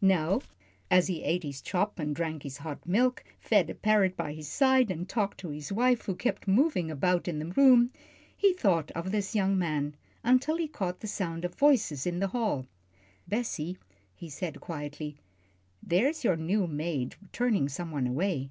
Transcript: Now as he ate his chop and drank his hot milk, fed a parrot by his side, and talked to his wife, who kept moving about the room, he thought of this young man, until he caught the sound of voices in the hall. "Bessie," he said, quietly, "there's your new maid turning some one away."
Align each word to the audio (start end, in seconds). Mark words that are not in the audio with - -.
Now 0.00 0.40
as 0.90 1.08
he 1.08 1.22
ate 1.22 1.42
his 1.42 1.60
chop 1.60 1.98
and 1.98 2.16
drank 2.16 2.44
his 2.44 2.56
hot 2.56 2.86
milk, 2.88 3.22
fed 3.38 3.68
a 3.68 3.74
parrot 3.74 4.16
by 4.16 4.32
his 4.32 4.48
side, 4.48 4.90
and 4.90 5.06
talked 5.06 5.36
to 5.40 5.50
his 5.50 5.70
wife, 5.70 6.06
who 6.06 6.14
kept 6.14 6.48
moving 6.48 6.90
about 6.90 7.24
the 7.24 7.52
room, 7.54 7.90
he 8.34 8.54
thought 8.54 8.90
of 8.92 9.12
this 9.12 9.34
young 9.34 9.58
man, 9.58 9.94
until 10.24 10.56
he 10.56 10.66
caught 10.66 11.00
the 11.00 11.06
sound 11.06 11.44
of 11.44 11.56
voices 11.56 12.06
in 12.06 12.20
the 12.20 12.28
hall. 12.28 12.64
"Bessie," 13.28 13.76
he 14.14 14.30
said, 14.30 14.62
quietly, 14.62 15.18
"there's 15.82 16.24
your 16.24 16.36
new 16.36 16.66
maid 16.66 17.16
turning 17.30 17.68
some 17.68 17.90
one 17.90 18.06
away." 18.06 18.48